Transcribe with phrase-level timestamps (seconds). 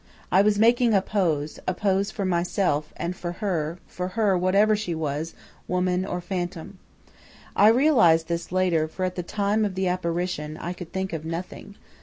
[0.31, 4.75] I was making a pose, a pose for myself, and for her, for her, whatever
[4.75, 5.35] she was,
[5.67, 6.79] woman, or phantom.
[7.55, 11.23] I realized this later, for at the time of the apparition, I could think of
[11.23, 11.75] nothing.